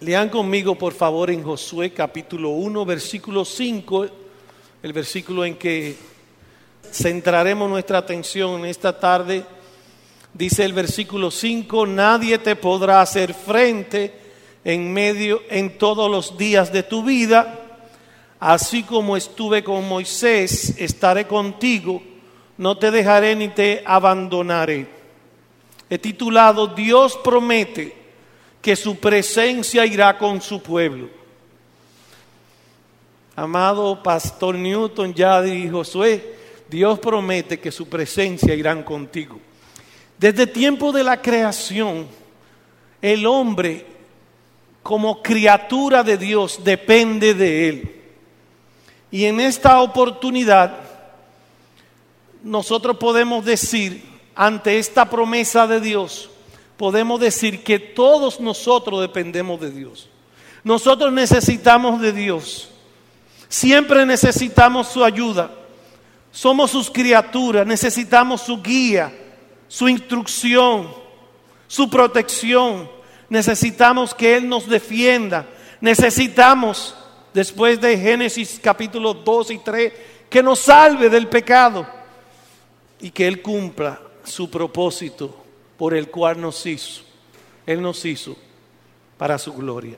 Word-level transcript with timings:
Lean 0.00 0.30
conmigo, 0.30 0.76
por 0.76 0.94
favor, 0.94 1.30
en 1.30 1.42
Josué 1.42 1.92
capítulo 1.92 2.48
1, 2.48 2.86
versículo 2.86 3.44
5, 3.44 4.06
el 4.82 4.92
versículo 4.94 5.44
en 5.44 5.56
que 5.56 5.94
centraremos 6.90 7.68
nuestra 7.68 7.98
atención 7.98 8.60
en 8.60 8.64
esta 8.64 8.98
tarde. 8.98 9.44
Dice 10.32 10.64
el 10.64 10.72
versículo 10.72 11.30
5, 11.30 11.84
nadie 11.84 12.38
te 12.38 12.56
podrá 12.56 13.02
hacer 13.02 13.34
frente 13.34 14.14
en 14.64 14.90
medio 14.90 15.42
en 15.50 15.76
todos 15.76 16.10
los 16.10 16.38
días 16.38 16.72
de 16.72 16.82
tu 16.82 17.04
vida, 17.04 17.60
así 18.38 18.84
como 18.84 19.18
estuve 19.18 19.62
con 19.62 19.86
Moisés, 19.86 20.76
estaré 20.78 21.26
contigo, 21.26 22.02
no 22.56 22.78
te 22.78 22.90
dejaré 22.90 23.36
ni 23.36 23.48
te 23.48 23.82
abandonaré. 23.84 24.88
He 25.90 25.98
titulado 25.98 26.68
Dios 26.68 27.18
promete 27.22 27.99
que 28.60 28.76
su 28.76 28.96
presencia 28.96 29.86
irá 29.86 30.16
con 30.18 30.40
su 30.40 30.62
pueblo. 30.62 31.08
Amado 33.36 34.02
Pastor 34.02 34.54
Newton, 34.54 35.14
Yadi 35.14 35.52
y 35.52 35.70
Josué, 35.70 36.36
Dios 36.68 36.98
promete 36.98 37.58
que 37.58 37.72
su 37.72 37.88
presencia 37.88 38.54
irá 38.54 38.84
contigo. 38.84 39.40
Desde 40.18 40.46
tiempo 40.46 40.92
de 40.92 41.02
la 41.02 41.22
creación, 41.22 42.06
el 43.00 43.26
hombre 43.26 43.86
como 44.82 45.22
criatura 45.22 46.02
de 46.02 46.16
Dios 46.18 46.60
depende 46.62 47.34
de 47.34 47.68
Él. 47.68 47.94
Y 49.10 49.24
en 49.24 49.40
esta 49.40 49.80
oportunidad, 49.80 50.76
nosotros 52.42 52.96
podemos 52.98 53.44
decir, 53.44 54.04
ante 54.34 54.78
esta 54.78 55.08
promesa 55.08 55.66
de 55.66 55.80
Dios, 55.80 56.30
podemos 56.80 57.20
decir 57.20 57.62
que 57.62 57.78
todos 57.78 58.40
nosotros 58.40 59.02
dependemos 59.02 59.60
de 59.60 59.70
Dios. 59.70 60.08
Nosotros 60.64 61.12
necesitamos 61.12 62.00
de 62.00 62.10
Dios. 62.10 62.70
Siempre 63.50 64.06
necesitamos 64.06 64.88
su 64.88 65.04
ayuda. 65.04 65.50
Somos 66.32 66.70
sus 66.70 66.90
criaturas, 66.90 67.66
necesitamos 67.66 68.40
su 68.40 68.62
guía, 68.62 69.12
su 69.68 69.90
instrucción, 69.90 70.90
su 71.68 71.90
protección. 71.90 72.90
Necesitamos 73.28 74.14
que 74.14 74.38
Él 74.38 74.48
nos 74.48 74.66
defienda. 74.66 75.46
Necesitamos, 75.82 76.94
después 77.34 77.78
de 77.78 77.98
Génesis 77.98 78.58
capítulo 78.62 79.12
2 79.12 79.50
y 79.50 79.58
3, 79.58 79.92
que 80.30 80.42
nos 80.42 80.60
salve 80.60 81.10
del 81.10 81.28
pecado 81.28 81.86
y 83.02 83.10
que 83.10 83.26
Él 83.28 83.42
cumpla 83.42 84.00
su 84.24 84.50
propósito 84.50 85.39
por 85.80 85.94
el 85.94 86.10
cual 86.10 86.38
nos 86.38 86.66
hizo. 86.66 87.00
Él 87.64 87.80
nos 87.80 88.04
hizo 88.04 88.36
para 89.16 89.38
su 89.38 89.54
gloria. 89.54 89.96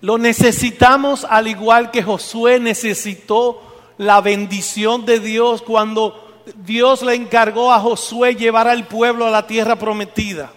Lo 0.00 0.16
necesitamos 0.16 1.26
al 1.28 1.46
igual 1.46 1.90
que 1.90 2.02
Josué 2.02 2.58
necesitó 2.58 3.60
la 3.98 4.22
bendición 4.22 5.04
de 5.04 5.20
Dios 5.20 5.60
cuando 5.60 6.42
Dios 6.64 7.02
le 7.02 7.14
encargó 7.14 7.70
a 7.70 7.80
Josué 7.80 8.36
llevar 8.36 8.66
al 8.68 8.88
pueblo 8.88 9.26
a 9.26 9.30
la 9.30 9.46
tierra 9.46 9.76
prometida. 9.76 10.50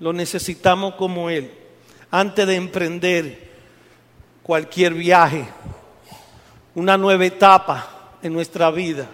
Lo 0.00 0.12
necesitamos 0.12 0.96
como 0.96 1.30
Él 1.30 1.48
antes 2.10 2.44
de 2.44 2.56
emprender 2.56 3.52
cualquier 4.42 4.94
viaje, 4.94 5.46
una 6.74 6.98
nueva 6.98 7.24
etapa 7.24 8.16
en 8.20 8.32
nuestra 8.32 8.72
vida. 8.72 9.06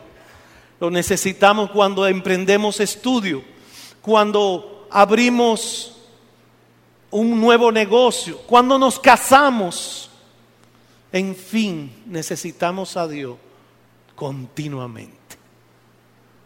Lo 0.81 0.91
necesitamos 0.91 1.71
cuando 1.71 2.07
emprendemos 2.07 2.81
estudio, 2.81 3.45
cuando 4.01 4.89
abrimos 4.91 5.97
un 7.11 7.39
nuevo 7.39 7.71
negocio, 7.71 8.39
cuando 8.47 8.79
nos 8.79 8.99
casamos. 8.99 10.11
En 11.13 11.37
fin, 11.37 12.03
necesitamos 12.07 12.97
a 12.97 13.07
Dios 13.07 13.37
continuamente. 14.15 15.19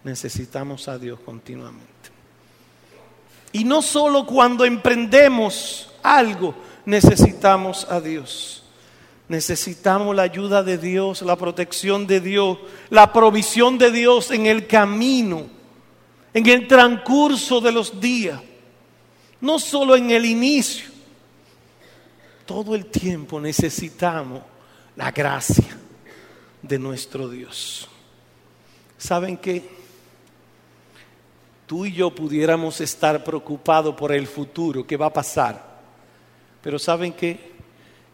Necesitamos 0.02 0.88
a 0.88 0.98
Dios 0.98 1.20
continuamente. 1.20 1.92
Y 3.52 3.62
no 3.62 3.82
solo 3.82 4.26
cuando 4.26 4.64
emprendemos 4.64 5.92
algo, 6.02 6.56
necesitamos 6.86 7.86
a 7.88 8.00
Dios. 8.00 8.63
Necesitamos 9.34 10.14
la 10.14 10.22
ayuda 10.22 10.62
de 10.62 10.78
Dios, 10.78 11.20
la 11.22 11.34
protección 11.34 12.06
de 12.06 12.20
Dios, 12.20 12.56
la 12.88 13.12
provisión 13.12 13.78
de 13.78 13.90
Dios 13.90 14.30
en 14.30 14.46
el 14.46 14.68
camino, 14.68 15.48
en 16.32 16.46
el 16.46 16.68
transcurso 16.68 17.60
de 17.60 17.72
los 17.72 18.00
días, 18.00 18.40
no 19.40 19.58
solo 19.58 19.96
en 19.96 20.12
el 20.12 20.24
inicio. 20.24 20.88
Todo 22.46 22.76
el 22.76 22.86
tiempo 22.86 23.40
necesitamos 23.40 24.40
la 24.94 25.10
gracia 25.10 25.76
de 26.62 26.78
nuestro 26.78 27.28
Dios. 27.28 27.88
¿Saben 28.96 29.36
qué? 29.36 29.68
Tú 31.66 31.86
y 31.86 31.92
yo 31.92 32.14
pudiéramos 32.14 32.80
estar 32.80 33.24
preocupados 33.24 33.96
por 33.96 34.12
el 34.12 34.28
futuro, 34.28 34.86
qué 34.86 34.96
va 34.96 35.06
a 35.06 35.12
pasar. 35.12 35.80
Pero 36.62 36.78
¿saben 36.78 37.12
qué? 37.12 37.53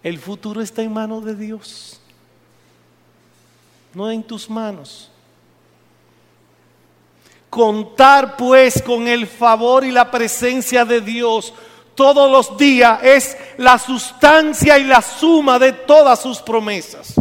El 0.03 0.19
futuro 0.19 0.61
está 0.61 0.83
en 0.83 0.93
manos 0.93 1.25
de 1.25 1.35
Dios, 1.35 2.01
no 3.93 4.11
en 4.11 4.23
tus 4.23 4.49
manos. 4.49 5.11
Contar 7.51 8.37
pues 8.37 8.81
con 8.81 9.09
el 9.09 9.27
favor 9.27 9.85
y 9.85 9.91
la 9.91 10.11
presencia 10.11 10.85
de 10.85 11.01
Dios 11.01 11.53
todos 11.95 12.31
los 12.31 12.57
días 12.57 13.01
es 13.03 13.37
la 13.59 13.79
sustancia 13.79 14.79
y 14.79 14.85
la 14.85 15.03
suma 15.03 15.59
de 15.59 15.73
todas 15.73 16.21
sus 16.21 16.39
promesas. 16.39 17.15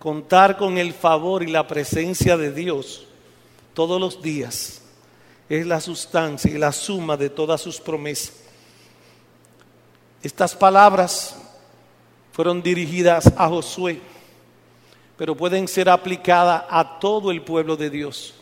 Contar 0.00 0.56
con 0.56 0.78
el 0.78 0.94
favor 0.94 1.44
y 1.44 1.46
la 1.46 1.68
presencia 1.68 2.36
de 2.36 2.50
Dios 2.50 3.06
todos 3.72 4.00
los 4.00 4.20
días 4.20 4.82
es 5.48 5.64
la 5.64 5.80
sustancia 5.80 6.50
y 6.50 6.58
la 6.58 6.72
suma 6.72 7.16
de 7.16 7.30
todas 7.30 7.60
sus 7.60 7.78
promesas. 7.78 8.41
Estas 10.22 10.54
palabras 10.54 11.36
fueron 12.32 12.62
dirigidas 12.62 13.26
a 13.36 13.48
Josué, 13.48 14.00
pero 15.16 15.36
pueden 15.36 15.66
ser 15.66 15.88
aplicadas 15.88 16.64
a 16.70 16.98
todo 16.98 17.30
el 17.30 17.42
pueblo 17.42 17.76
de 17.76 17.90
Dios. 17.90 18.34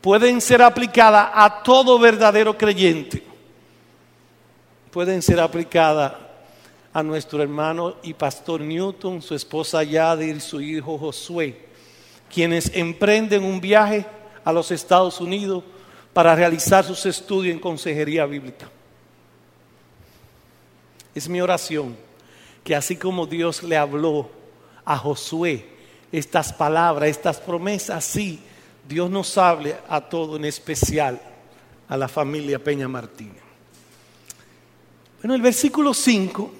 Pueden 0.00 0.40
ser 0.40 0.60
aplicadas 0.60 1.30
a 1.32 1.62
todo 1.62 1.98
verdadero 1.98 2.58
creyente. 2.58 3.24
Pueden 4.90 5.22
ser 5.22 5.40
aplicadas 5.40 6.12
a 6.92 7.02
nuestro 7.02 7.42
hermano 7.42 7.96
y 8.02 8.12
pastor 8.12 8.60
Newton, 8.60 9.22
su 9.22 9.34
esposa 9.34 9.82
Yadir, 9.82 10.40
su 10.40 10.60
hijo 10.60 10.98
Josué, 10.98 11.58
quienes 12.32 12.70
emprenden 12.74 13.42
un 13.42 13.60
viaje 13.60 14.06
a 14.44 14.52
los 14.52 14.70
Estados 14.70 15.20
Unidos 15.20 15.64
para 16.12 16.34
realizar 16.36 16.84
sus 16.84 17.06
estudios 17.06 17.54
en 17.54 17.60
consejería 17.60 18.26
bíblica. 18.26 18.70
Es 21.14 21.28
mi 21.28 21.40
oración 21.40 21.96
que 22.64 22.74
así 22.74 22.96
como 22.96 23.26
Dios 23.26 23.62
le 23.62 23.76
habló 23.76 24.30
a 24.84 24.96
Josué 24.96 25.68
estas 26.10 26.52
palabras, 26.52 27.10
estas 27.10 27.38
promesas, 27.38 27.98
así 27.98 28.40
Dios 28.88 29.10
nos 29.10 29.36
hable 29.38 29.76
a 29.88 30.00
todo, 30.00 30.36
en 30.36 30.44
especial 30.44 31.20
a 31.88 31.96
la 31.96 32.08
familia 32.08 32.58
Peña 32.58 32.88
Martínez. 32.88 33.42
Bueno, 35.20 35.34
el 35.34 35.42
versículo 35.42 35.94
5, 35.94 36.52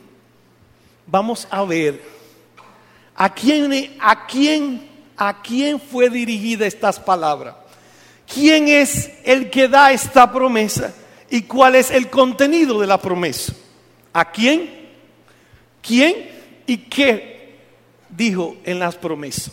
vamos 1.06 1.46
a 1.50 1.64
ver 1.64 2.02
a 3.14 3.32
quién, 3.32 3.96
a 4.00 4.26
quién, 4.26 4.88
a 5.16 5.42
quién 5.42 5.80
fue 5.80 6.10
dirigida 6.10 6.66
estas 6.66 6.98
palabras. 6.98 7.56
¿Quién 8.32 8.68
es 8.68 9.10
el 9.24 9.50
que 9.50 9.68
da 9.68 9.92
esta 9.92 10.32
promesa 10.32 10.94
y 11.30 11.42
cuál 11.42 11.74
es 11.74 11.90
el 11.90 12.08
contenido 12.08 12.80
de 12.80 12.86
la 12.86 12.98
promesa? 12.98 13.54
¿A 14.14 14.30
quién? 14.30 14.70
¿Quién 15.82 16.30
y 16.66 16.78
qué 16.78 17.58
dijo 18.08 18.56
en 18.64 18.78
las 18.78 18.94
promesas? 18.94 19.52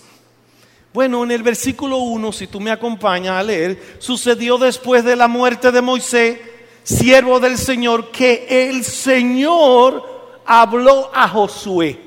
Bueno, 0.94 1.24
en 1.24 1.32
el 1.32 1.42
versículo 1.42 1.98
1, 1.98 2.32
si 2.32 2.46
tú 2.46 2.60
me 2.60 2.70
acompañas 2.70 3.34
a 3.34 3.44
leer, 3.44 3.98
sucedió 3.98 4.60
después 4.60 5.04
de 5.04 5.16
la 5.16 5.28
muerte 5.28 5.72
de 5.72 5.82
Moisés, 5.82 6.40
siervo 6.84 7.40
del 7.40 7.58
Señor, 7.58 8.12
que 8.12 8.70
el 8.70 8.84
Señor 8.84 10.42
habló 10.46 11.10
a 11.14 11.28
Josué. 11.28 12.00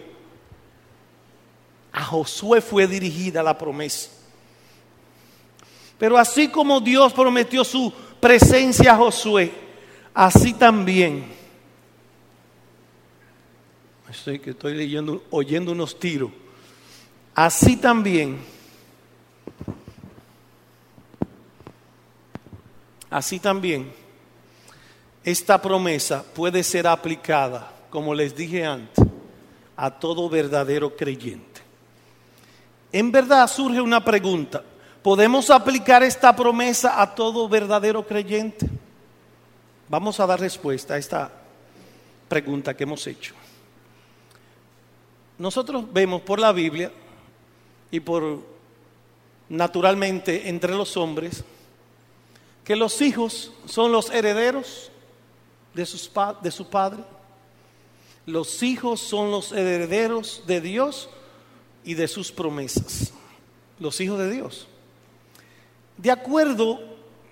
A 1.92 2.04
Josué 2.04 2.60
fue 2.60 2.86
dirigida 2.86 3.42
la 3.42 3.58
promesa. 3.58 4.10
Pero 5.98 6.16
así 6.18 6.48
como 6.48 6.80
Dios 6.80 7.12
prometió 7.12 7.64
su 7.64 7.92
presencia 8.20 8.92
a 8.92 8.96
Josué, 8.96 9.50
así 10.12 10.52
también 10.52 11.43
Estoy 14.14 14.38
que 14.38 14.50
estoy 14.50 14.74
leyendo, 14.74 15.22
oyendo 15.30 15.72
unos 15.72 15.98
tiros. 15.98 16.30
Así 17.34 17.76
también, 17.76 18.38
Así 23.14 23.38
también, 23.38 23.92
esta 25.22 25.62
promesa 25.62 26.24
puede 26.34 26.64
ser 26.64 26.88
aplicada, 26.88 27.70
como 27.88 28.12
les 28.12 28.34
dije 28.34 28.64
antes, 28.66 29.04
a 29.76 29.88
todo 29.88 30.28
verdadero 30.28 30.96
creyente. 30.96 31.60
En 32.90 33.12
verdad 33.12 33.46
surge 33.46 33.80
una 33.80 34.04
pregunta. 34.04 34.64
¿Podemos 35.00 35.48
aplicar 35.50 36.02
esta 36.02 36.34
promesa 36.34 37.00
a 37.00 37.14
todo 37.14 37.48
verdadero 37.48 38.04
creyente? 38.04 38.68
Vamos 39.88 40.18
a 40.18 40.26
dar 40.26 40.40
respuesta 40.40 40.94
a 40.94 40.98
esta 40.98 41.30
pregunta 42.28 42.74
que 42.74 42.82
hemos 42.82 43.06
hecho. 43.06 43.32
Nosotros 45.38 45.84
vemos 45.92 46.22
por 46.22 46.38
la 46.38 46.52
Biblia 46.52 46.92
y 47.90 48.00
por 48.00 48.40
naturalmente 49.48 50.48
entre 50.48 50.74
los 50.74 50.96
hombres 50.96 51.44
que 52.64 52.76
los 52.76 53.00
hijos 53.02 53.52
son 53.66 53.92
los 53.92 54.10
herederos 54.10 54.90
de, 55.74 55.84
sus, 55.84 56.10
de 56.42 56.50
su 56.50 56.68
padre. 56.68 57.04
Los 58.26 58.62
hijos 58.62 59.00
son 59.00 59.30
los 59.30 59.52
herederos 59.52 60.42
de 60.46 60.60
Dios 60.60 61.10
y 61.84 61.94
de 61.94 62.08
sus 62.08 62.32
promesas. 62.32 63.12
Los 63.78 64.00
hijos 64.00 64.18
de 64.18 64.30
Dios. 64.30 64.66
De 65.98 66.10
acuerdo 66.10 66.80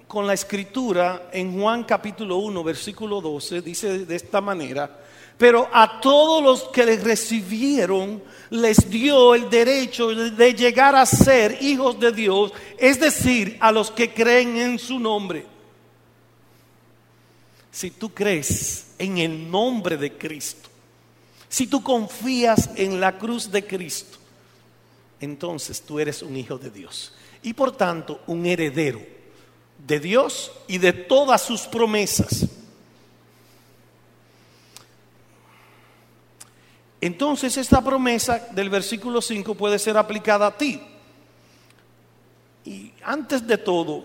con 0.07 0.27
la 0.27 0.35
escritura 0.35 1.31
en 1.33 1.59
Juan 1.59 1.85
capítulo 1.85 2.37
1, 2.37 2.63
versículo 2.63 3.23
12, 3.23 3.63
dice 3.63 4.05
de 4.05 4.15
esta 4.15 4.43
manera, 4.43 5.02
pero 5.43 5.69
a 5.73 6.01
todos 6.01 6.41
los 6.41 6.69
que 6.69 6.87
le 6.87 6.97
recibieron 6.99 8.23
les 8.51 8.89
dio 8.89 9.35
el 9.35 9.51
derecho 9.51 10.15
de 10.15 10.55
llegar 10.55 10.95
a 10.95 11.05
ser 11.05 11.59
hijos 11.61 11.99
de 11.99 12.13
Dios, 12.13 12.53
es 12.79 13.01
decir, 13.01 13.57
a 13.59 13.73
los 13.73 13.91
que 13.91 14.15
creen 14.15 14.57
en 14.57 14.79
su 14.79 15.01
nombre. 15.01 15.45
Si 17.73 17.91
tú 17.91 18.15
crees 18.15 18.95
en 18.97 19.19
el 19.19 19.51
nombre 19.51 19.97
de 19.97 20.17
Cristo, 20.17 20.69
si 21.49 21.67
tú 21.67 21.83
confías 21.83 22.71
en 22.77 23.01
la 23.01 23.19
cruz 23.19 23.51
de 23.51 23.67
Cristo, 23.67 24.19
entonces 25.19 25.83
tú 25.83 25.99
eres 25.99 26.23
un 26.23 26.37
hijo 26.37 26.57
de 26.57 26.71
Dios 26.71 27.15
y 27.43 27.53
por 27.53 27.77
tanto 27.77 28.21
un 28.29 28.47
heredero 28.47 29.03
de 29.85 29.99
Dios 29.99 30.53
y 30.69 30.79
de 30.79 30.93
todas 30.93 31.43
sus 31.43 31.63
promesas. 31.63 32.47
Entonces 37.03 37.57
esta 37.57 37.83
promesa 37.83 38.47
del 38.53 38.71
versículo 38.71 39.21
5 39.21 39.57
puede 39.57 39.81
ser 39.81 39.97
aplicada 39.97 40.47
a 40.47 40.57
ti. 40.57 40.81
Y 42.65 42.93
antes 43.03 43.45
de 43.45 43.59
todo, 43.59 44.05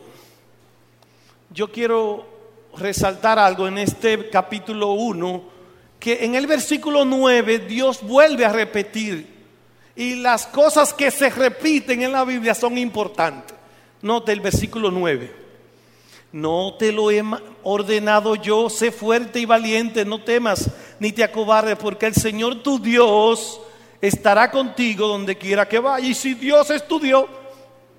yo 1.51 1.71
quiero 1.71 2.25
resaltar 2.75 3.37
algo 3.37 3.67
en 3.67 3.77
este 3.77 4.31
capítulo 4.31 4.93
1, 4.93 5.43
que 5.99 6.25
en 6.25 6.33
el 6.33 6.47
versículo 6.47 7.05
9 7.05 7.59
Dios 7.59 8.01
vuelve 8.01 8.45
a 8.45 8.51
repetir. 8.51 9.27
Y 9.95 10.15
las 10.15 10.47
cosas 10.47 10.91
que 10.91 11.11
se 11.11 11.29
repiten 11.29 12.01
en 12.01 12.11
la 12.11 12.25
Biblia 12.25 12.55
son 12.55 12.79
importantes. 12.79 13.55
Note 14.01 14.31
el 14.31 14.41
versículo 14.41 14.89
9. 14.89 15.47
No 16.31 16.73
te 16.79 16.91
lo 16.91 17.11
he 17.11 17.23
ordenado 17.61 18.35
yo, 18.35 18.71
sé 18.71 18.91
fuerte 18.91 19.39
y 19.39 19.45
valiente, 19.45 20.03
no 20.03 20.23
temas 20.23 20.71
ni 20.99 21.11
te 21.11 21.23
acobardes, 21.23 21.77
porque 21.77 22.07
el 22.07 22.15
Señor 22.15 22.61
tu 22.63 22.79
Dios 22.79 23.59
estará 24.01 24.51
contigo 24.51 25.07
donde 25.07 25.37
quiera 25.37 25.67
que 25.67 25.79
vaya. 25.79 26.07
Y 26.07 26.13
si 26.13 26.33
Dios 26.33 26.69
es 26.69 26.87
tu 26.87 26.99
Dios, 26.99 27.25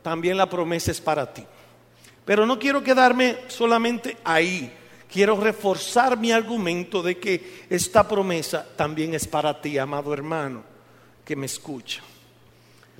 también 0.02 0.36
la 0.36 0.48
promesa 0.48 0.90
es 0.90 1.00
para 1.00 1.32
ti. 1.32 1.44
Pero 2.24 2.46
no 2.46 2.58
quiero 2.58 2.82
quedarme 2.82 3.38
solamente 3.48 4.16
ahí. 4.24 4.72
Quiero 5.10 5.40
reforzar 5.40 6.18
mi 6.18 6.32
argumento 6.32 7.02
de 7.02 7.18
que 7.18 7.64
esta 7.70 8.06
promesa 8.06 8.66
también 8.76 9.14
es 9.14 9.26
para 9.26 9.58
ti, 9.60 9.78
amado 9.78 10.12
hermano, 10.12 10.62
que 11.24 11.34
me 11.34 11.46
escucha. 11.46 12.02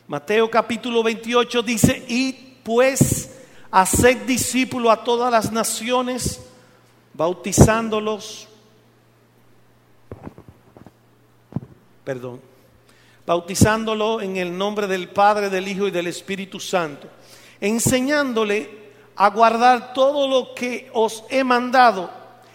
Mateo 0.07 0.51
capítulo 0.51 1.03
28 1.03 1.63
dice, 1.63 2.05
y 2.09 2.33
pues 2.63 3.31
Haced 3.71 4.23
discípulo 4.23 4.91
a 4.91 5.05
todas 5.05 5.31
las 5.31 5.53
naciones, 5.53 6.41
bautizándolos, 7.13 8.48
perdón, 12.09 12.41
bautizándolo 13.27 14.23
en 14.23 14.39
el 14.39 14.57
nombre 14.57 14.87
del 14.87 15.11
Padre, 15.11 15.51
del 15.51 15.69
Hijo 15.69 15.87
y 15.87 15.91
del 15.91 16.07
Espíritu 16.07 16.59
Santo, 16.59 17.07
enseñándole 17.61 18.71
a 19.15 19.29
guardar 19.29 19.93
todo 19.93 20.27
lo 20.27 20.55
que 20.55 20.89
os 20.95 21.23
he 21.29 21.45
mandado. 21.45 22.11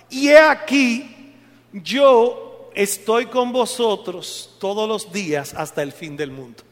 Y 0.09 0.29
he 0.29 0.39
aquí, 0.39 1.35
yo 1.71 2.71
estoy 2.73 3.27
con 3.27 3.51
vosotros 3.51 4.55
todos 4.57 4.89
los 4.89 5.13
días 5.13 5.53
hasta 5.53 5.83
el 5.83 5.91
fin 5.91 6.17
del 6.17 6.31
mundo. 6.31 6.63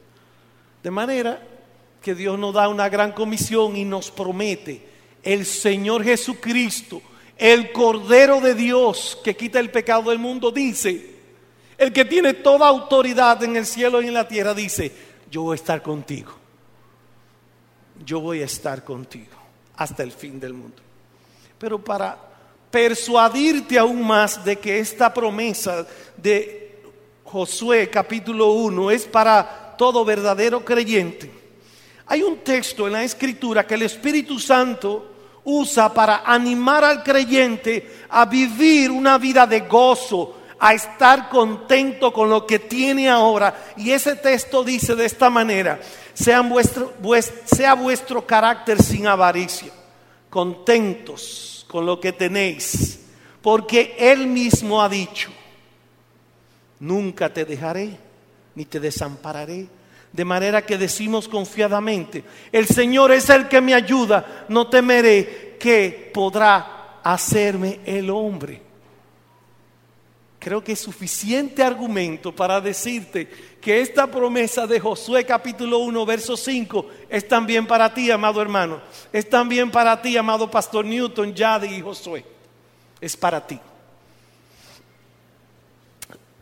De 0.82 0.90
manera 0.90 1.40
que 2.02 2.16
Dios 2.16 2.40
nos 2.40 2.56
da 2.56 2.68
una 2.68 2.90
gran 2.90 3.12
comisión 3.12 3.78
y 3.78 3.86
nos 3.86 4.10
promete 4.10 4.90
el 5.22 5.46
Señor 5.46 6.04
Jesucristo, 6.04 7.00
el 7.38 7.72
Cordero 7.72 8.42
de 8.42 8.56
Dios 8.56 9.20
que 9.24 9.38
quita 9.38 9.60
el 9.60 9.70
pecado 9.70 10.10
del 10.10 10.18
mundo, 10.18 10.50
dice, 10.50 11.11
el 11.82 11.92
que 11.92 12.06
tiene 12.06 12.36
toda 12.36 12.68
autoridad 12.68 13.44
en 13.44 13.56
el 13.56 13.66
cielo 13.66 14.04
y 14.04 14.08
en 14.08 14.14
la 14.14 14.28
tierra, 14.28 14.54
dice, 14.54 14.92
yo 15.32 15.42
voy 15.42 15.54
a 15.54 15.56
estar 15.56 15.82
contigo. 15.82 16.32
Yo 18.06 18.20
voy 18.20 18.44
a 18.44 18.46
estar 18.46 18.84
contigo 18.84 19.34
hasta 19.78 20.04
el 20.04 20.12
fin 20.12 20.40
del 20.40 20.54
mundo. 20.54 20.78
Pero 21.58 21.84
para 21.84 22.16
persuadirte 22.70 23.80
aún 23.80 24.06
más 24.06 24.46
de 24.46 24.60
que 24.60 24.78
esta 24.78 25.12
promesa 25.12 25.88
de 26.18 26.84
Josué 27.24 27.90
capítulo 27.90 28.52
1 28.52 28.92
es 28.92 29.06
para 29.06 29.74
todo 29.76 30.06
verdadero 30.06 30.64
creyente, 30.64 31.32
hay 32.06 32.22
un 32.22 32.38
texto 32.44 32.86
en 32.86 32.94
la 32.94 33.04
escritura 33.04 33.66
que 33.66 33.74
el 33.74 33.82
Espíritu 33.82 34.38
Santo 34.38 35.14
usa 35.46 35.92
para 35.92 36.22
animar 36.26 36.84
al 36.84 37.02
creyente 37.02 38.04
a 38.08 38.26
vivir 38.26 38.92
una 38.92 39.18
vida 39.18 39.48
de 39.48 39.62
gozo, 39.62 40.41
a 40.64 40.76
estar 40.76 41.28
contento 41.28 42.14
con 42.14 42.30
lo 42.30 42.46
que 42.46 42.60
tiene 42.60 43.10
ahora. 43.10 43.74
Y 43.76 43.90
ese 43.92 44.16
texto 44.16 44.64
dice 44.64 44.96
de 44.96 45.06
esta 45.06 45.28
manera, 45.30 45.80
sea 46.14 46.42
vuestro 47.74 48.28
carácter 48.28 48.82
sin 48.82 49.08
avaricia, 49.08 49.72
contentos 50.30 51.66
con 51.68 51.88
lo 51.88 52.00
que 52.00 52.14
tenéis, 52.14 53.00
porque 53.42 53.96
Él 53.98 54.28
mismo 54.28 54.84
ha 54.84 54.88
dicho, 54.88 55.32
nunca 56.80 57.34
te 57.34 57.44
dejaré 57.44 57.98
ni 58.54 58.66
te 58.66 58.80
desampararé 58.80 59.68
de 60.14 60.26
manera 60.26 60.64
que 60.64 60.78
decimos 60.78 61.28
confiadamente, 61.28 62.24
el 62.52 62.68
Señor 62.68 63.12
es 63.14 63.30
el 63.30 63.48
que 63.48 63.62
me 63.62 63.74
ayuda, 63.74 64.46
no 64.50 64.68
temeré 64.68 65.58
que 65.60 66.12
podrá 66.14 67.00
hacerme 67.02 67.80
el 67.86 68.12
hombre. 68.12 68.71
Creo 70.42 70.64
que 70.64 70.72
es 70.72 70.80
suficiente 70.80 71.62
argumento 71.62 72.36
para 72.36 72.60
decirte 72.60 73.30
que 73.62 73.80
esta 73.80 74.08
promesa 74.08 74.66
de 74.66 74.80
Josué 74.80 75.24
capítulo 75.24 75.78
1, 75.78 76.04
verso 76.04 76.36
5 76.36 76.88
es 77.08 77.28
también 77.28 77.68
para 77.68 77.94
ti, 77.94 78.10
amado 78.10 78.42
hermano. 78.42 78.82
Es 79.14 79.30
también 79.30 79.70
para 79.70 80.02
ti, 80.02 80.18
amado 80.18 80.50
pastor 80.50 80.84
Newton, 80.84 81.36
Yadi 81.36 81.76
y 81.76 81.82
Josué. 81.82 82.26
Es 83.00 83.16
para 83.16 83.46
ti. 83.46 83.60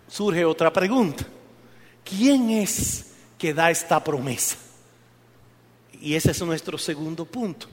Surge 0.08 0.46
otra 0.46 0.72
pregunta. 0.72 1.28
¿Quién 2.06 2.52
es 2.52 3.10
que 3.40 3.54
da 3.54 3.72
esta 3.72 4.04
promesa. 4.04 4.58
Y 6.00 6.14
ese 6.14 6.32
es 6.32 6.42
nuestro 6.42 6.78
segundo 6.78 7.26
punto. 7.26 7.68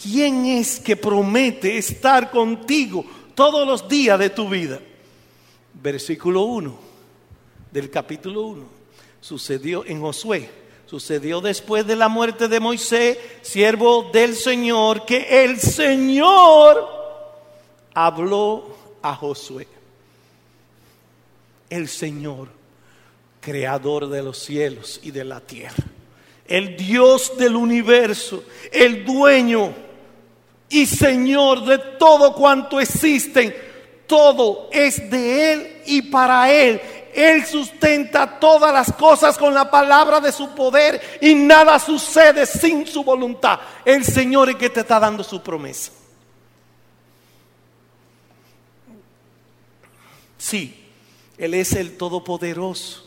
¿Quién 0.00 0.44
es 0.44 0.78
que 0.78 0.94
promete 0.94 1.78
estar 1.78 2.30
contigo 2.30 3.04
todos 3.36 3.64
los 3.64 3.88
días 3.88 4.18
de 4.18 4.30
tu 4.30 4.48
vida? 4.48 4.80
Versículo 5.74 6.42
1 6.42 6.76
del 7.70 7.90
capítulo 7.90 8.42
1. 8.42 8.64
Sucedió 9.20 9.84
en 9.86 10.00
Josué. 10.00 10.50
Sucedió 10.86 11.40
después 11.40 11.86
de 11.86 11.96
la 11.96 12.08
muerte 12.08 12.48
de 12.48 12.58
Moisés, 12.58 13.18
siervo 13.42 14.10
del 14.12 14.34
Señor, 14.34 15.04
que 15.04 15.44
el 15.44 15.60
Señor 15.60 16.88
habló 17.92 18.76
a 19.02 19.14
Josué. 19.14 19.68
El 21.68 21.88
Señor 21.88 22.48
creador 23.40 24.08
de 24.08 24.22
los 24.22 24.38
cielos 24.38 24.98
y 25.04 25.12
de 25.12 25.24
la 25.24 25.40
tierra, 25.40 25.84
el 26.48 26.76
Dios 26.76 27.36
del 27.38 27.54
universo, 27.54 28.42
el 28.72 29.04
dueño 29.04 29.72
y 30.68 30.86
Señor 30.86 31.64
de 31.64 31.78
todo 31.78 32.34
cuanto 32.34 32.80
existe, 32.80 34.04
todo 34.06 34.68
es 34.72 35.10
de 35.10 35.52
Él 35.52 35.82
y 35.86 36.02
para 36.02 36.50
Él. 36.50 36.80
Él 37.14 37.46
sustenta 37.46 38.38
todas 38.38 38.72
las 38.72 38.92
cosas 38.92 39.38
con 39.38 39.54
la 39.54 39.70
palabra 39.70 40.20
de 40.20 40.30
su 40.32 40.50
poder 40.50 41.18
y 41.20 41.34
nada 41.34 41.78
sucede 41.78 42.44
sin 42.44 42.86
su 42.86 43.02
voluntad. 43.02 43.58
El 43.84 44.04
Señor 44.04 44.50
es 44.50 44.56
que 44.56 44.68
te 44.68 44.80
está 44.80 45.00
dando 45.00 45.24
su 45.24 45.42
promesa. 45.42 45.92
Sí, 50.36 50.84
Él 51.38 51.54
es 51.54 51.72
el 51.72 51.96
Todopoderoso. 51.96 53.04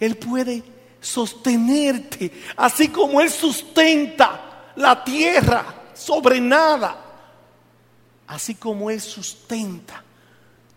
Él 0.00 0.16
puede 0.16 0.62
sostenerte, 1.00 2.32
así 2.56 2.88
como 2.88 3.20
Él 3.20 3.28
sustenta 3.28 4.70
la 4.76 5.04
tierra 5.04 5.81
sobre 6.02 6.40
nada, 6.40 6.96
así 8.26 8.54
como 8.54 8.90
Él 8.90 9.00
sustenta 9.00 10.02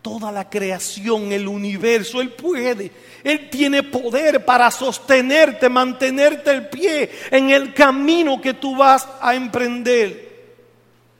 toda 0.01 0.32
la 0.32 0.48
creación, 0.48 1.32
el 1.32 1.48
universo, 1.48 2.22
Él 2.22 2.29
puede, 2.34 2.91
Él 3.24 3.50
tiene 3.50 3.82
poder 3.82 4.46
para 4.46 4.70
sostenerte, 4.70 5.67
mantenerte 5.67 6.51
el 6.51 6.70
pie 6.70 7.10
en 7.32 7.50
el 7.50 7.74
camino 7.74 8.39
que 8.39 8.53
tú 8.53 8.75
vas 8.75 9.08
a 9.20 9.34
emprender. 9.34 10.25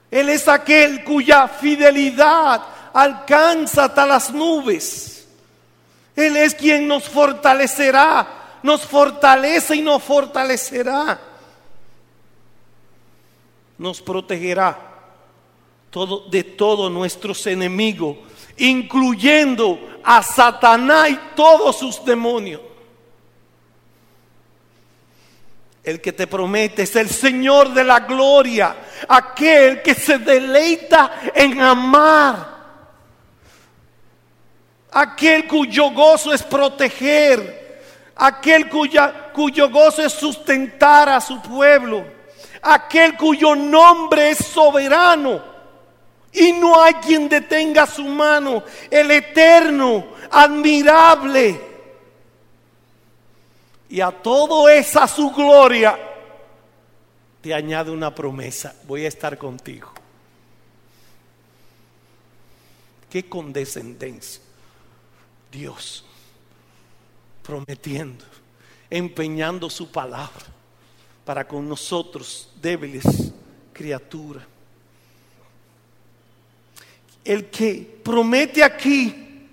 Él 0.08 0.28
es 0.28 0.46
aquel 0.46 1.02
cuya 1.02 1.48
fidelidad 1.48 2.62
alcanza 2.94 3.86
hasta 3.86 4.06
las 4.06 4.32
nubes. 4.32 5.26
Él 6.14 6.36
es 6.36 6.54
quien 6.54 6.86
nos 6.86 7.08
fortalecerá, 7.08 8.60
nos 8.62 8.82
fortalece 8.82 9.74
y 9.74 9.82
nos 9.82 10.00
fortalecerá. 10.00 11.18
Nos 13.78 14.00
protegerá 14.00 14.94
de 16.30 16.44
todos 16.44 16.90
nuestros 16.90 17.46
enemigos, 17.46 18.16
incluyendo 18.58 19.78
a 20.04 20.22
Satanás 20.22 21.10
y 21.10 21.18
todos 21.34 21.78
sus 21.78 22.04
demonios. 22.04 22.60
El 25.82 26.00
que 26.00 26.12
te 26.12 26.26
promete 26.26 26.82
es 26.82 26.96
el 26.96 27.08
Señor 27.08 27.72
de 27.72 27.84
la 27.84 28.00
gloria, 28.00 28.76
aquel 29.08 29.82
que 29.82 29.94
se 29.94 30.18
deleita 30.18 31.30
en 31.34 31.60
amar 31.60 32.56
aquel 34.96 35.46
cuyo 35.46 35.90
gozo 35.90 36.32
es 36.32 36.42
proteger, 36.42 37.82
aquel 38.16 38.68
cuyo 38.70 39.70
gozo 39.70 40.02
es 40.02 40.12
sustentar 40.12 41.08
a 41.10 41.20
su 41.20 41.40
pueblo, 41.42 42.04
aquel 42.74 43.16
cuyo 43.16 43.54
nombre 43.54 44.30
es 44.30 44.38
soberano 44.38 45.42
y 46.32 46.52
no 46.52 46.82
hay 46.82 46.94
quien 46.94 47.28
detenga 47.28 47.86
su 47.86 48.04
mano, 48.04 48.62
el 48.90 49.10
eterno, 49.10 50.06
admirable. 50.30 51.60
Y 53.88 54.00
a 54.00 54.10
todo 54.10 54.68
esa 54.68 55.06
su 55.06 55.30
gloria 55.30 55.98
te 57.40 57.54
añade 57.54 57.90
una 57.90 58.14
promesa, 58.14 58.74
voy 58.84 59.04
a 59.04 59.08
estar 59.08 59.38
contigo. 59.38 59.92
Qué 63.08 63.28
condescendencia. 63.28 64.42
Dios 65.50 66.04
prometiendo, 67.42 68.24
empeñando 68.90 69.70
su 69.70 69.90
palabra 69.90 70.55
para 71.26 71.46
con 71.46 71.68
nosotros, 71.68 72.48
débiles 72.62 73.32
criaturas. 73.72 74.44
El 77.24 77.50
que 77.50 77.98
promete 78.04 78.62
aquí 78.62 79.48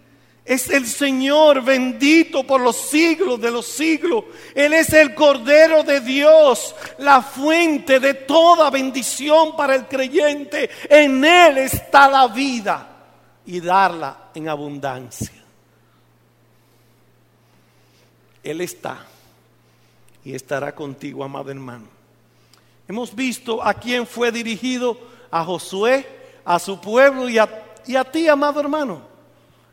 es 0.45 0.69
el 0.69 0.85
Señor 0.85 1.63
bendito 1.63 2.45
por 2.45 2.61
los 2.61 2.75
siglos 2.75 3.41
de 3.41 3.49
los 3.49 3.65
siglos. 3.65 4.25
Él 4.53 4.73
es 4.73 4.93
el 4.93 5.15
Cordero 5.15 5.83
de 5.83 5.99
Dios, 5.99 6.75
la 6.99 7.23
fuente 7.23 7.99
de 7.99 8.13
toda 8.13 8.69
bendición 8.69 9.55
para 9.55 9.73
el 9.73 9.87
creyente. 9.87 10.69
En 10.87 11.25
Él 11.25 11.57
está 11.57 12.07
la 12.07 12.27
vida 12.27 12.87
y 13.47 13.59
darla 13.59 14.29
en 14.35 14.47
abundancia. 14.47 15.43
Él 18.43 18.61
está 18.61 19.07
y 20.25 20.33
estará 20.33 20.73
contigo, 20.73 21.23
amado 21.23 21.51
hermano. 21.51 21.87
Hemos 22.87 23.15
visto 23.15 23.63
a 23.63 23.73
quién 23.73 24.05
fue 24.07 24.31
dirigido, 24.31 24.97
a 25.31 25.43
Josué, 25.43 26.05
a 26.45 26.59
su 26.59 26.79
pueblo 26.79 27.29
y 27.29 27.37
a, 27.37 28.03
ti, 28.11 28.27
amado 28.27 28.59
hermano, 28.59 29.01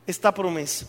esta 0.06 0.32
promesa. 0.32 0.86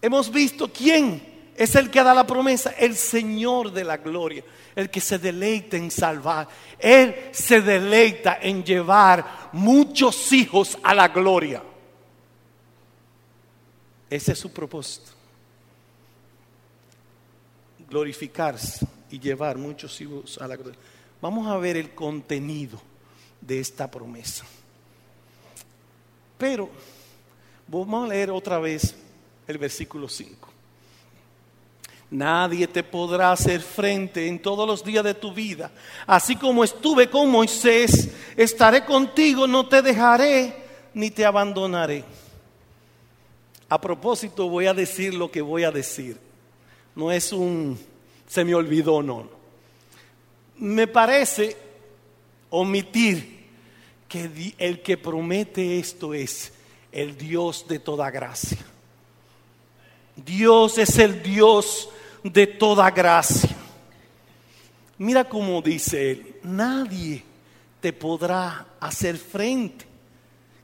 Hemos 0.00 0.30
visto 0.30 0.70
quién 0.72 1.52
es 1.56 1.74
el 1.74 1.90
que 1.90 2.02
da 2.02 2.14
la 2.14 2.26
promesa, 2.26 2.70
el 2.78 2.94
Señor 2.94 3.72
de 3.72 3.84
la 3.84 3.96
gloria, 3.96 4.44
el 4.76 4.90
que 4.90 5.00
se 5.00 5.18
deleita 5.18 5.76
en 5.76 5.90
salvar. 5.90 6.48
Él 6.78 7.30
se 7.32 7.60
deleita 7.60 8.38
en 8.40 8.62
llevar 8.62 9.50
muchos 9.52 10.32
hijos 10.32 10.78
a 10.82 10.94
la 10.94 11.08
gloria. 11.08 11.62
Ese 14.08 14.32
es 14.32 14.38
su 14.38 14.52
propósito 14.52 15.17
glorificarse 17.88 18.86
y 19.10 19.18
llevar 19.18 19.56
muchos 19.56 20.00
hijos 20.00 20.38
a 20.38 20.46
la 20.46 20.56
gloria. 20.56 20.78
Vamos 21.20 21.46
a 21.46 21.56
ver 21.56 21.76
el 21.76 21.94
contenido 21.94 22.80
de 23.40 23.60
esta 23.60 23.90
promesa. 23.90 24.44
Pero 26.36 26.68
vamos 27.66 28.04
a 28.04 28.08
leer 28.08 28.30
otra 28.30 28.58
vez 28.58 28.94
el 29.46 29.58
versículo 29.58 30.08
5. 30.08 30.48
Nadie 32.10 32.66
te 32.66 32.82
podrá 32.82 33.32
hacer 33.32 33.60
frente 33.60 34.26
en 34.26 34.40
todos 34.40 34.66
los 34.66 34.82
días 34.82 35.04
de 35.04 35.14
tu 35.14 35.32
vida. 35.32 35.70
Así 36.06 36.36
como 36.36 36.64
estuve 36.64 37.10
con 37.10 37.30
Moisés, 37.30 38.10
estaré 38.36 38.84
contigo, 38.84 39.46
no 39.46 39.68
te 39.68 39.82
dejaré 39.82 40.54
ni 40.94 41.10
te 41.10 41.26
abandonaré. 41.26 42.04
A 43.68 43.78
propósito, 43.78 44.48
voy 44.48 44.66
a 44.66 44.72
decir 44.72 45.12
lo 45.12 45.30
que 45.30 45.42
voy 45.42 45.64
a 45.64 45.70
decir 45.70 46.27
no 46.98 47.12
es 47.12 47.32
un 47.32 47.78
se 48.26 48.44
me 48.44 48.56
olvidó, 48.56 49.04
no. 49.04 49.28
Me 50.56 50.88
parece 50.88 51.56
omitir 52.50 53.46
que 54.08 54.54
el 54.58 54.82
que 54.82 54.98
promete 54.98 55.78
esto 55.78 56.12
es 56.12 56.52
el 56.90 57.16
Dios 57.16 57.66
de 57.68 57.78
toda 57.78 58.10
gracia. 58.10 58.58
Dios 60.16 60.76
es 60.78 60.98
el 60.98 61.22
Dios 61.22 61.88
de 62.24 62.48
toda 62.48 62.90
gracia. 62.90 63.56
Mira 64.98 65.28
cómo 65.28 65.62
dice 65.62 66.10
él, 66.10 66.36
nadie 66.42 67.22
te 67.80 67.92
podrá 67.92 68.66
hacer 68.80 69.16
frente. 69.16 69.86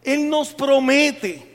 Él 0.02 0.28
nos 0.28 0.52
promete 0.52 1.53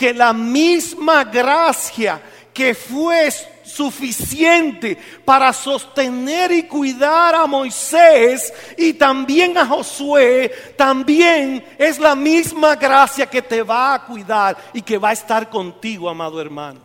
que 0.00 0.14
la 0.14 0.32
misma 0.32 1.24
gracia 1.24 2.22
que 2.54 2.74
fue 2.74 3.30
suficiente 3.62 4.96
para 5.26 5.52
sostener 5.52 6.50
y 6.52 6.62
cuidar 6.62 7.34
a 7.34 7.46
Moisés 7.46 8.50
y 8.78 8.94
también 8.94 9.58
a 9.58 9.66
Josué, 9.66 10.72
también 10.74 11.62
es 11.76 11.98
la 11.98 12.14
misma 12.14 12.76
gracia 12.76 13.26
que 13.26 13.42
te 13.42 13.62
va 13.62 13.92
a 13.92 14.06
cuidar 14.06 14.56
y 14.72 14.80
que 14.80 14.96
va 14.96 15.10
a 15.10 15.12
estar 15.12 15.50
contigo, 15.50 16.08
amado 16.08 16.40
hermano. 16.40 16.80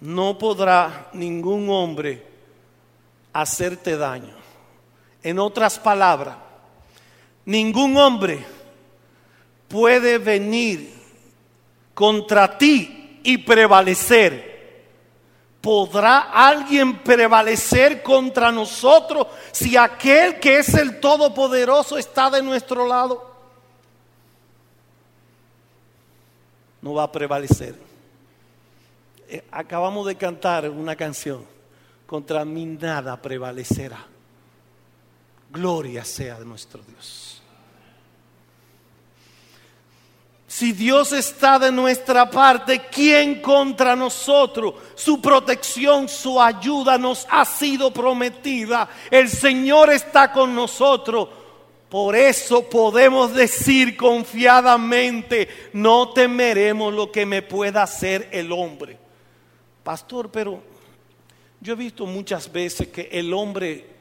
No 0.00 0.38
podrá 0.38 1.10
ningún 1.12 1.68
hombre 1.68 2.26
hacerte 3.34 3.94
daño. 3.94 4.41
En 5.22 5.38
otras 5.38 5.78
palabras, 5.78 6.36
ningún 7.44 7.96
hombre 7.96 8.44
puede 9.68 10.18
venir 10.18 10.92
contra 11.94 12.58
ti 12.58 13.20
y 13.22 13.38
prevalecer. 13.38 14.52
¿Podrá 15.60 16.32
alguien 16.32 16.98
prevalecer 16.98 18.02
contra 18.02 18.50
nosotros 18.50 19.28
si 19.52 19.76
aquel 19.76 20.40
que 20.40 20.58
es 20.58 20.74
el 20.74 20.98
Todopoderoso 20.98 21.96
está 21.96 22.28
de 22.28 22.42
nuestro 22.42 22.86
lado? 22.86 23.32
No 26.80 26.94
va 26.94 27.04
a 27.04 27.12
prevalecer. 27.12 27.76
Eh, 29.28 29.44
acabamos 29.52 30.04
de 30.04 30.16
cantar 30.16 30.68
una 30.68 30.96
canción. 30.96 31.46
Contra 32.06 32.44
mí 32.44 32.66
nada 32.66 33.16
prevalecerá. 33.22 34.11
Gloria 35.52 36.02
sea 36.02 36.38
de 36.38 36.46
nuestro 36.46 36.82
Dios. 36.82 37.42
Si 40.46 40.72
Dios 40.72 41.12
está 41.12 41.58
de 41.58 41.70
nuestra 41.70 42.30
parte, 42.30 42.82
¿quién 42.90 43.40
contra 43.40 43.94
nosotros? 43.96 44.74
Su 44.94 45.20
protección, 45.20 46.08
su 46.08 46.40
ayuda 46.40 46.98
nos 46.98 47.26
ha 47.30 47.44
sido 47.44 47.92
prometida. 47.92 48.88
El 49.10 49.28
Señor 49.28 49.90
está 49.90 50.32
con 50.32 50.54
nosotros. 50.54 51.28
Por 51.88 52.16
eso 52.16 52.68
podemos 52.68 53.34
decir 53.34 53.96
confiadamente, 53.96 55.48
no 55.74 56.10
temeremos 56.10 56.94
lo 56.94 57.12
que 57.12 57.26
me 57.26 57.42
pueda 57.42 57.82
hacer 57.82 58.28
el 58.32 58.52
hombre. 58.52 58.98
Pastor, 59.82 60.30
pero 60.30 60.62
yo 61.60 61.74
he 61.74 61.76
visto 61.76 62.06
muchas 62.06 62.50
veces 62.50 62.88
que 62.88 63.08
el 63.12 63.32
hombre 63.34 63.92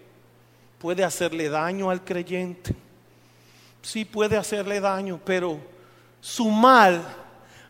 puede 0.81 1.03
hacerle 1.03 1.47
daño 1.47 1.91
al 1.91 2.03
creyente. 2.03 2.73
Sí 3.83 4.03
puede 4.03 4.35
hacerle 4.35 4.79
daño, 4.81 5.19
pero 5.23 5.59
su 6.19 6.49
mal 6.49 7.03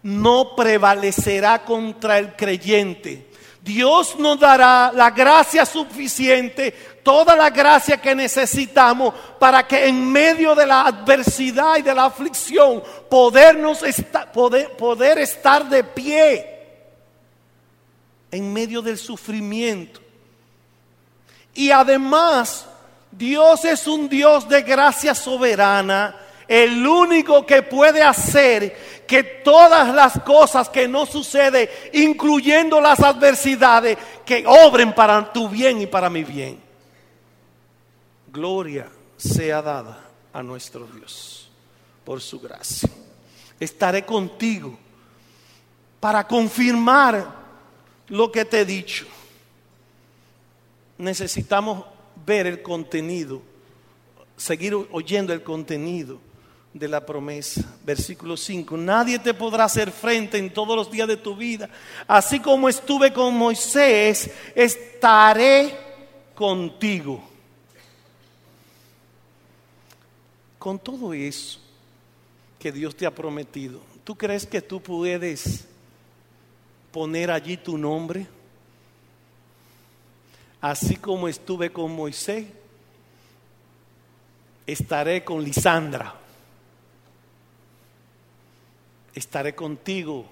no 0.01 0.56
prevalecerá 0.56 1.65
contra 1.65 2.18
el 2.18 2.38
creyente. 2.38 3.30
Dios 3.62 4.18
nos 4.18 4.39
dará 4.39 4.94
la 4.96 5.12
gracia 5.12 5.65
suficiente, 5.65 6.72
toda 7.03 7.36
la 7.36 7.50
gracia 7.50 7.98
que 7.98 8.15
necesitamos 8.15 9.13
para 9.38 9.68
que 9.68 9.88
en 9.88 10.10
medio 10.10 10.56
de 10.56 10.65
la 10.65 10.84
adversidad 10.88 11.77
y 11.77 11.82
de 11.82 11.94
la 11.94 12.06
aflicción 12.06 12.82
podernos 13.10 13.84
poder, 14.34 14.72
poder 14.77 15.20
estar 15.20 15.68
de 15.68 15.84
pie 15.84 16.60
en 18.32 18.53
medio 18.53 18.82
del 18.82 18.98
sufrimiento. 18.98 20.00
Y 21.53 21.70
además, 21.72 22.68
Dios 23.12 23.65
es 23.65 23.88
un 23.88 24.08
Dios 24.08 24.48
de 24.48 24.62
gracia 24.62 25.13
soberana, 25.13 26.15
el 26.48 26.86
único 26.86 27.46
que 27.46 27.62
puede 27.62 28.01
hacer 28.01 29.03
que 29.08 29.24
todas 29.24 29.94
las 29.94 30.20
cosas 30.22 30.70
que 30.70 30.88
no 30.88 31.06
suceden, 31.06 31.70
incluyendo 31.94 32.80
las 32.80 33.01
adversidades, 33.01 33.98
que 34.25 34.46
obren 34.48 34.94
para 34.94 35.32
tu 35.34 35.50
bien 35.50 35.82
y 35.82 35.88
para 35.88 36.10
mi 36.10 36.24
bien. 36.24 36.62
Gloria 38.32 38.88
sea 39.18 39.62
dada 39.62 40.00
a 40.32 40.41
nuestro 40.41 40.88
Dios 40.88 41.50
por 42.06 42.22
su 42.22 42.39
gracia. 42.39 42.89
Estaré 43.60 44.06
contigo 44.06 44.77
para 46.00 46.25
confirmar 46.25 47.41
lo 48.08 48.32
que 48.32 48.46
te 48.46 48.62
he 48.62 48.65
dicho. 48.65 49.06
Necesitamos 50.98 51.86
ver 52.25 52.48
el 52.48 52.62
contenido, 52.62 53.42
seguir 54.38 54.75
oyendo 54.92 55.34
el 55.34 55.44
contenido 55.44 56.20
de 56.74 56.88
la 56.88 57.06
promesa. 57.06 57.62
Versículo 57.84 58.38
5, 58.38 58.78
nadie 58.78 59.20
te 59.20 59.34
podrá 59.34 59.66
hacer 59.66 59.92
frente 59.92 60.38
en 60.38 60.54
todos 60.54 60.75
los 60.75 60.92
días 60.92 61.08
de 61.08 61.18
tu 61.18 61.36
vida. 61.36 61.70
Así 62.08 62.40
como 62.40 62.70
estuve 62.70 63.12
con 63.12 63.36
Moisés, 63.36 64.30
estaré 64.56 65.78
contigo. 66.34 67.22
Con 70.58 70.78
todo 70.78 71.13
eso 71.13 71.60
que 72.60 72.72
Dios 72.72 72.96
te 72.96 73.06
ha 73.06 73.12
prometido, 73.12 73.82
¿tú 74.04 74.16
crees 74.16 74.46
que 74.46 74.62
tú 74.62 74.82
puedes 74.82 75.66
poner 76.92 77.32
allí 77.32 77.58
tu 77.58 77.78
nombre? 77.78 78.28
Así 80.62 80.98
como 80.98 81.27
estuve 81.27 81.72
con 81.72 81.91
Moisés, 81.96 82.46
estaré 84.65 85.24
con 85.24 85.44
Lisandra. 85.44 86.15
Estaré 89.13 89.53
contigo, 89.53 90.25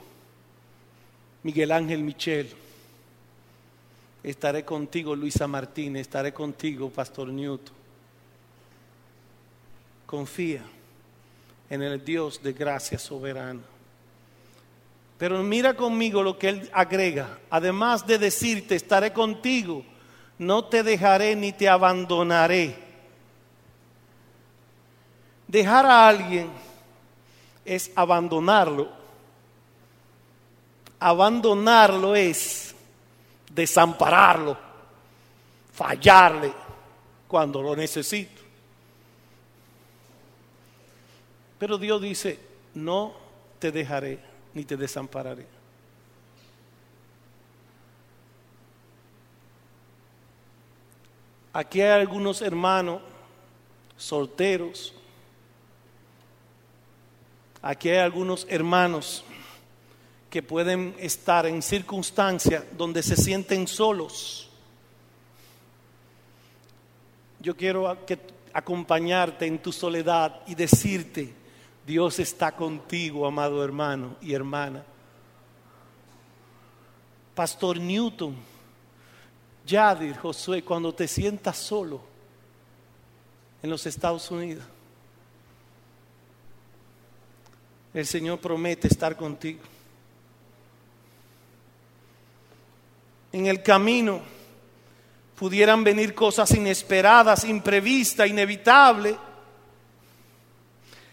Miguel 1.44 1.72
Ángel 1.72 2.04
Michel. 2.04 2.50
Estaré 4.24 4.64
contigo, 4.64 5.16
Luisa 5.16 5.48
Martínez. 5.48 6.02
Estaré 6.02 6.34
contigo, 6.34 6.90
Pastor 6.90 7.30
Newton. 7.30 7.76
Confía 10.06 10.64
en 11.70 11.82
el 11.82 12.04
Dios 12.04 12.42
de 12.42 12.54
gracia 12.54 12.98
soberana. 12.98 13.62
Pero 15.18 15.44
mira 15.44 15.76
conmigo 15.76 16.24
lo 16.24 16.38
que 16.38 16.50
él 16.50 16.70
agrega. 16.74 17.40
Además 17.50 18.08
de 18.08 18.18
decirte, 18.18 18.76
estaré 18.76 19.12
contigo, 19.12 19.84
no 20.40 20.66
te 20.66 20.84
dejaré 20.84 21.36
ni 21.36 21.52
te 21.52 21.68
abandonaré. 21.70 22.76
Dejar 25.48 25.86
a 25.86 26.08
alguien 26.08 26.50
es 27.66 27.92
abandonarlo. 27.94 28.90
Abandonarlo 31.02 32.16
es 32.16 32.76
desampararlo, 33.52 34.58
fallarle 35.74 36.54
cuando 37.28 37.62
lo 37.62 37.76
necesito. 37.76 38.42
Pero 41.58 41.78
Dios 41.78 42.02
dice, 42.02 42.40
no 42.76 43.14
te 43.60 43.72
dejaré 43.72 44.20
ni 44.54 44.64
te 44.66 44.78
desampararé. 44.78 45.59
Aquí 51.52 51.82
hay 51.82 52.00
algunos 52.00 52.42
hermanos 52.42 53.02
solteros. 53.98 54.94
Aquí 57.62 57.90
hay 57.90 57.98
algunos 57.98 58.46
hermanos 58.50 59.24
que 60.30 60.44
pueden 60.44 60.96
estar 61.00 61.46
en 61.46 61.62
circunstancias 61.62 62.64
donde 62.78 63.02
se 63.02 63.16
sienten 63.16 63.68
solos. 63.68 64.50
Yo 67.40 67.56
quiero 67.56 67.98
acompañarte 68.54 69.46
en 69.46 69.60
tu 69.60 69.72
soledad 69.72 70.42
y 70.46 70.56
decirte, 70.56 71.34
Dios 71.86 72.20
está 72.20 72.56
contigo, 72.56 73.26
amado 73.26 73.64
hermano 73.64 74.16
y 74.22 74.34
hermana. 74.34 74.84
Pastor 77.34 77.80
Newton, 77.80 78.36
Yadir, 79.70 80.18
Josué, 80.18 80.64
cuando 80.64 80.94
te 80.94 81.08
sientas 81.08 81.58
solo 81.58 82.02
en 83.62 83.70
los 83.70 83.86
Estados 83.86 84.30
Unidos, 84.32 84.64
el 87.94 88.06
Señor 88.06 88.40
promete 88.40 88.88
estar 88.88 89.16
contigo. 89.16 89.62
En 93.32 93.46
el 93.46 93.62
camino 93.62 94.22
pudieran 95.38 95.84
venir 95.84 96.16
cosas 96.16 96.52
inesperadas, 96.52 97.44
imprevistas, 97.44 98.28
inevitables 98.28 99.16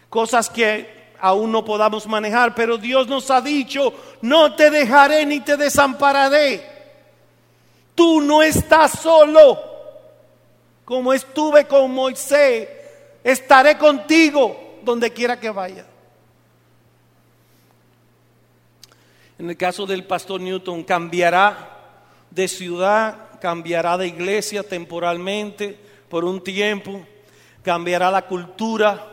cosas 0.09 0.49
que 0.49 1.13
aún 1.21 1.53
no 1.53 1.63
podamos 1.65 2.07
manejar, 2.07 2.55
pero 2.55 2.79
Dios 2.79 3.07
nos 3.07 3.31
ha 3.31 3.41
dicho, 3.41 3.93
no 4.23 4.55
te 4.55 4.71
dejaré 4.71 5.27
ni 5.27 5.41
te 5.41 5.57
desampararé. 5.57 6.76
Tú 7.97 8.21
no 8.21 8.43
estás 8.43 9.01
solo, 9.01 9.59
como 10.85 11.13
estuve 11.13 11.67
con 11.67 11.91
Moisés, 11.91 12.69
estaré 13.25 13.77
contigo 13.77 14.79
donde 14.83 15.13
quiera 15.13 15.41
que 15.41 15.51
vaya. 15.51 15.85
En 19.39 19.51
el 19.51 19.57
caso 19.57 19.87
del 19.87 20.05
pastor 20.05 20.41
Newton, 20.41 20.85
cambiará 20.85 21.77
de 22.31 22.47
ciudad, 22.47 23.41
cambiará 23.41 23.97
de 23.97 24.09
iglesia 24.09 24.63
temporalmente 24.63 25.79
por 26.09 26.25
un 26.25 26.45
tiempo, 26.45 27.01
cambiará 27.63 28.11
la 28.11 28.27
cultura, 28.27 29.07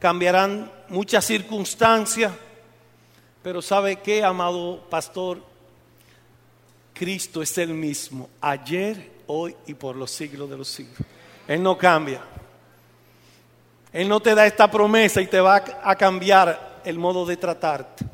cambiarán 0.00 0.70
muchas 0.88 1.24
circunstancias, 1.24 2.32
pero 3.44 3.62
¿sabe 3.62 3.96
qué, 3.96 4.24
amado 4.24 4.84
pastor? 4.90 5.53
Cristo 6.94 7.42
es 7.42 7.58
el 7.58 7.74
mismo, 7.74 8.30
ayer, 8.40 9.10
hoy 9.26 9.54
y 9.66 9.74
por 9.74 9.96
los 9.96 10.10
siglos 10.10 10.48
de 10.48 10.56
los 10.56 10.68
siglos. 10.68 10.96
Él 11.46 11.62
no 11.62 11.76
cambia. 11.76 12.22
Él 13.92 14.08
no 14.08 14.20
te 14.20 14.34
da 14.34 14.46
esta 14.46 14.70
promesa 14.70 15.20
y 15.20 15.26
te 15.26 15.40
va 15.40 15.56
a 15.82 15.96
cambiar 15.96 16.80
el 16.84 16.98
modo 16.98 17.26
de 17.26 17.36
tratarte. 17.36 18.04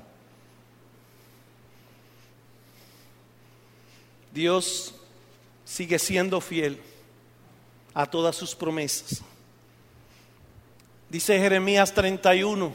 Dios 4.32 4.94
sigue 5.64 5.98
siendo 5.98 6.40
fiel 6.40 6.80
a 7.92 8.06
todas 8.06 8.36
sus 8.36 8.54
promesas. 8.54 9.22
Dice 11.08 11.38
Jeremías 11.38 11.92
31, 11.92 12.72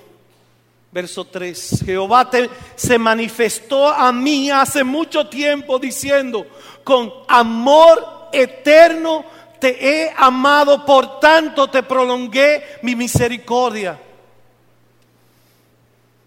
verso 0.95 1.25
3. 1.25 1.83
Jehová 1.85 2.29
se 2.77 2.97
manifestó 2.97 3.89
a 3.89 4.13
mí 4.13 4.49
hace 4.49 4.81
mucho 4.81 5.27
tiempo 5.27 5.77
diciendo, 5.77 6.47
con 6.85 7.11
amor 7.27 8.29
eterno 8.31 9.25
te 9.59 10.05
he 10.05 10.13
amado, 10.15 10.85
por 10.85 11.19
tanto 11.19 11.69
te 11.69 11.83
prolongué 11.83 12.79
mi 12.81 12.95
misericordia. 12.95 13.99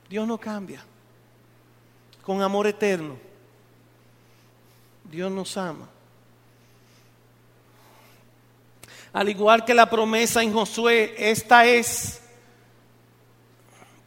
Dios 0.07 0.28
no 0.28 0.37
cambia. 0.37 0.85
Con 2.20 2.42
amor 2.42 2.66
eterno. 2.66 3.16
Dios 5.04 5.33
nos 5.33 5.57
ama. 5.57 5.88
Al 9.14 9.31
igual 9.31 9.64
que 9.64 9.72
la 9.72 9.88
promesa 9.88 10.42
en 10.42 10.52
Josué, 10.52 11.14
esta 11.16 11.64
es, 11.64 12.20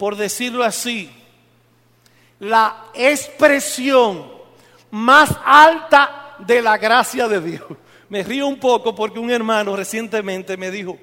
por 0.02 0.16
decirlo 0.16 0.64
así, 0.64 1.12
la 2.40 2.86
expresión 2.92 4.32
más 4.90 5.30
alta 5.46 6.38
de 6.40 6.60
la 6.60 6.76
gracia 6.80 7.28
de 7.28 7.40
Dios. 7.40 7.68
Me 8.10 8.24
río 8.24 8.48
un 8.48 8.60
poco 8.60 8.96
porque 8.96 9.20
un 9.20 9.30
hermano 9.30 9.76
recientemente 9.76 10.58
me 10.58 10.72
dijo, 10.72 10.98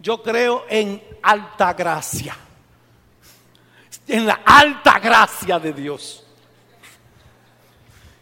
yo 0.00 0.20
creo 0.24 0.64
en 0.68 1.00
alta 1.22 1.72
gracia, 1.72 2.36
en 4.08 4.26
la 4.26 4.40
alta 4.44 4.98
gracia 4.98 5.60
de 5.60 5.72
Dios. 5.72 6.24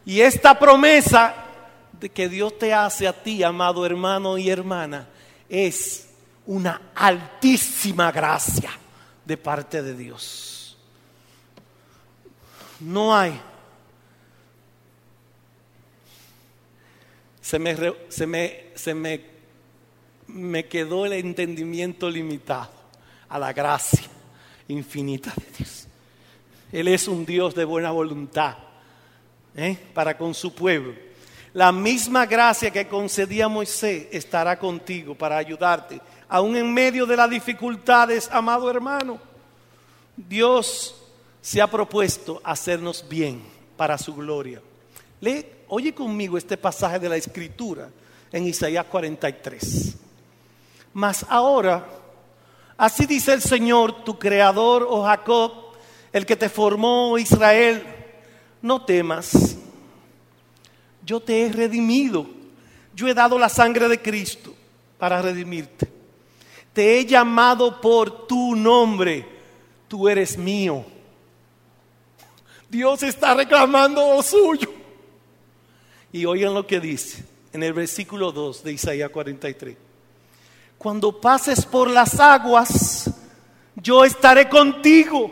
Y 0.04 0.20
esta 0.20 0.58
promesa 0.58 1.34
de 1.92 2.10
que 2.10 2.28
Dios 2.28 2.58
te 2.58 2.74
hace 2.74 3.08
a 3.08 3.14
ti, 3.14 3.42
amado 3.42 3.86
hermano 3.86 4.36
y 4.36 4.50
hermana, 4.50 5.08
es 5.48 6.10
una 6.44 6.90
altísima 6.94 8.12
gracia 8.12 8.83
de 9.24 9.36
parte 9.36 9.82
de 9.82 9.94
Dios. 9.94 10.76
No 12.80 13.16
hay. 13.16 13.40
Se 17.40 17.58
me, 17.58 17.76
se 18.08 18.26
me, 18.26 18.64
se 18.74 18.94
me, 18.94 19.20
me 20.26 20.66
quedó 20.66 21.06
el 21.06 21.12
entendimiento 21.14 22.10
limitado 22.10 22.70
a 23.28 23.38
la 23.38 23.52
gracia 23.52 24.08
infinita 24.68 25.32
de 25.36 25.46
Dios. 25.58 25.86
Él 26.72 26.88
es 26.88 27.06
un 27.06 27.24
Dios 27.24 27.54
de 27.54 27.64
buena 27.64 27.90
voluntad 27.90 28.56
¿eh? 29.56 29.78
para 29.92 30.16
con 30.16 30.34
su 30.34 30.54
pueblo. 30.54 30.94
La 31.54 31.70
misma 31.70 32.26
gracia 32.26 32.72
que 32.72 32.88
concedía 32.88 33.44
a 33.44 33.48
Moisés 33.48 34.08
estará 34.10 34.58
contigo 34.58 35.14
para 35.14 35.36
ayudarte, 35.36 36.00
aún 36.28 36.56
en 36.56 36.74
medio 36.74 37.06
de 37.06 37.16
las 37.16 37.30
dificultades, 37.30 38.28
amado 38.32 38.68
hermano. 38.68 39.20
Dios 40.16 41.00
se 41.40 41.62
ha 41.62 41.70
propuesto 41.70 42.40
hacernos 42.42 43.06
bien 43.08 43.40
para 43.76 43.96
su 43.96 44.16
gloria. 44.16 44.60
Lee, 45.20 45.46
oye 45.68 45.94
conmigo 45.94 46.36
este 46.36 46.56
pasaje 46.56 46.98
de 46.98 47.08
la 47.08 47.16
Escritura 47.16 47.88
en 48.32 48.48
Isaías 48.48 48.86
43. 48.86 49.96
Mas 50.92 51.24
ahora, 51.28 51.86
así 52.76 53.06
dice 53.06 53.32
el 53.32 53.42
Señor, 53.42 54.04
tu 54.04 54.18
creador, 54.18 54.84
oh 54.90 55.04
Jacob, 55.04 55.52
el 56.12 56.26
que 56.26 56.34
te 56.34 56.48
formó, 56.48 57.16
Israel, 57.16 57.84
no 58.60 58.84
temas, 58.84 59.56
yo 61.04 61.20
te 61.20 61.44
he 61.44 61.52
redimido, 61.52 62.26
yo 62.94 63.08
he 63.08 63.14
dado 63.14 63.38
la 63.38 63.48
sangre 63.48 63.88
de 63.88 64.00
Cristo 64.00 64.54
para 64.98 65.20
redimirte. 65.20 65.88
Te 66.72 66.98
he 66.98 67.06
llamado 67.06 67.80
por 67.80 68.26
tu 68.26 68.56
nombre, 68.56 69.26
tú 69.88 70.08
eres 70.08 70.36
mío. 70.36 70.84
Dios 72.68 73.02
está 73.02 73.34
reclamando 73.34 74.14
lo 74.14 74.22
suyo. 74.22 74.72
Y 76.12 76.24
oigan 76.24 76.54
lo 76.54 76.66
que 76.66 76.80
dice 76.80 77.24
en 77.52 77.62
el 77.62 77.72
versículo 77.72 78.32
2 78.32 78.64
de 78.64 78.72
Isaías 78.72 79.10
43. 79.10 79.76
Cuando 80.78 81.20
pases 81.20 81.64
por 81.64 81.88
las 81.88 82.18
aguas, 82.18 83.10
yo 83.76 84.04
estaré 84.04 84.48
contigo. 84.48 85.30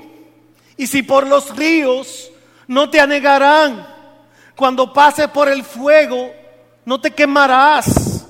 Y 0.77 0.87
si 0.87 1.03
por 1.03 1.27
los 1.27 1.55
ríos, 1.57 2.31
no 2.69 2.89
te 2.89 3.01
anegarán. 3.01 3.92
Cuando 4.57 4.93
pases 4.93 5.29
por 5.29 5.49
el 5.49 5.65
fuego, 5.65 6.31
no 6.85 7.01
te 7.01 7.11
quemarás, 7.11 8.27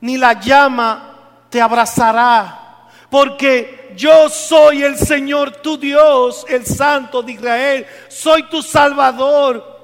ni 0.00 0.16
la 0.16 0.38
llama 0.40 1.16
te 1.50 1.60
abrazará. 1.60 2.88
Porque 3.10 3.94
yo 3.96 4.28
soy 4.28 4.82
el 4.82 4.98
Señor 4.98 5.52
tu 5.62 5.78
Dios, 5.78 6.44
el 6.48 6.66
Santo 6.66 7.22
de 7.22 7.32
Israel. 7.32 7.86
Soy 8.08 8.44
tu 8.44 8.62
Salvador. 8.62 9.74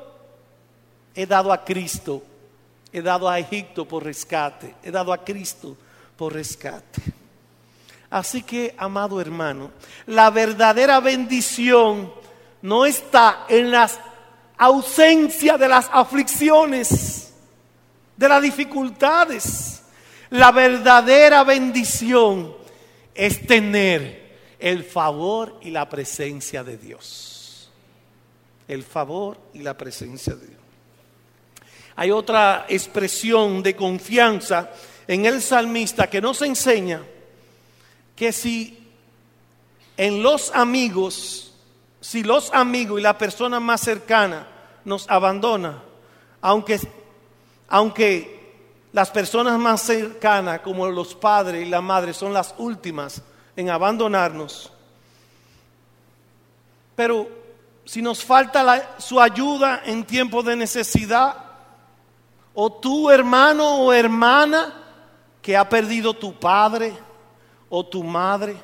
He 1.14 1.26
dado 1.26 1.52
a 1.52 1.64
Cristo, 1.64 2.22
he 2.92 3.02
dado 3.02 3.28
a 3.28 3.38
Egipto 3.38 3.86
por 3.86 4.04
rescate, 4.04 4.74
he 4.82 4.90
dado 4.90 5.12
a 5.12 5.18
Cristo 5.18 5.76
por 6.16 6.32
rescate. 6.32 7.02
Así 8.08 8.42
que, 8.42 8.74
amado 8.78 9.20
hermano, 9.20 9.70
la 10.06 10.30
verdadera 10.30 11.00
bendición 11.00 12.12
no 12.62 12.84
está 12.86 13.44
en 13.48 13.70
la 13.70 13.90
ausencia 14.62 15.58
de 15.58 15.68
las 15.68 15.90
aflicciones, 15.92 17.32
de 18.16 18.28
las 18.28 18.40
dificultades. 18.40 19.82
La 20.30 20.52
verdadera 20.52 21.42
bendición 21.42 22.54
es 23.12 23.44
tener 23.44 24.38
el 24.60 24.84
favor 24.84 25.58
y 25.62 25.70
la 25.70 25.88
presencia 25.88 26.62
de 26.62 26.76
Dios. 26.76 27.70
El 28.68 28.84
favor 28.84 29.36
y 29.52 29.58
la 29.58 29.76
presencia 29.76 30.34
de 30.34 30.46
Dios. 30.46 30.60
Hay 31.96 32.12
otra 32.12 32.66
expresión 32.68 33.64
de 33.64 33.74
confianza 33.74 34.70
en 35.08 35.26
el 35.26 35.42
salmista 35.42 36.08
que 36.08 36.20
nos 36.20 36.40
enseña 36.40 37.02
que 38.14 38.32
si 38.32 38.78
en 39.96 40.22
los 40.22 40.52
amigos 40.54 41.52
si 42.00 42.24
los 42.24 42.52
amigos 42.52 42.98
y 42.98 43.02
la 43.02 43.16
persona 43.16 43.60
más 43.60 43.80
cercana 43.80 44.51
nos 44.84 45.08
abandona, 45.08 45.82
aunque, 46.40 46.80
aunque 47.68 48.52
las 48.92 49.10
personas 49.10 49.58
más 49.58 49.82
cercanas, 49.82 50.60
como 50.60 50.86
los 50.88 51.14
padres 51.14 51.66
y 51.66 51.70
la 51.70 51.80
madre, 51.80 52.12
son 52.12 52.32
las 52.32 52.54
últimas 52.58 53.22
en 53.56 53.70
abandonarnos, 53.70 54.72
pero 56.94 57.28
si 57.84 58.00
nos 58.02 58.22
falta 58.24 58.96
su 58.98 59.20
ayuda 59.20 59.82
en 59.84 60.04
tiempo 60.04 60.42
de 60.42 60.56
necesidad, 60.56 61.36
o 62.54 62.70
tu 62.70 63.10
hermano 63.10 63.78
o 63.78 63.92
hermana 63.92 64.74
que 65.40 65.56
ha 65.56 65.68
perdido 65.68 66.14
tu 66.14 66.34
padre 66.34 66.92
o 67.68 67.84
tu 67.84 68.04
madre, 68.04 68.56